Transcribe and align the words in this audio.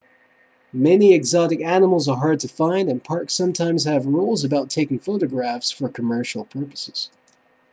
many 0.73 1.13
exotic 1.13 1.61
animals 1.61 2.07
are 2.09 2.17
hard 2.17 2.39
to 2.39 2.47
find 2.47 2.89
and 2.89 3.03
parks 3.03 3.35
sometimes 3.35 3.83
have 3.83 4.07
rules 4.07 4.43
about 4.43 4.67
taking 4.71 4.97
photographs 4.97 5.69
for 5.69 5.89
commercial 5.89 6.43
purposes 6.45 7.11